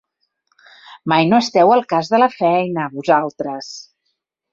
Mai 1.11 1.27
no 1.33 1.39
esteu 1.45 1.73
al 1.73 1.85
cas 1.93 2.09
de 2.13 2.21
la 2.21 2.29
feina, 2.37 2.87
vosaltres! 2.95 3.69